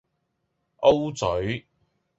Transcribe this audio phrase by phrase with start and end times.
[0.81, 1.67] O 嘴